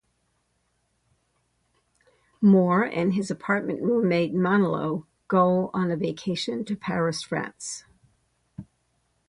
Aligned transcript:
Moore 2.41 2.81
and 2.85 3.13
his 3.13 3.29
apartment 3.29 3.83
roommate 3.83 4.33
Manolo 4.33 5.05
go 5.27 5.69
on 5.75 5.91
a 5.91 5.95
vacation 5.95 6.65
to 6.65 6.75
Paris, 6.75 7.21
France. 7.21 7.83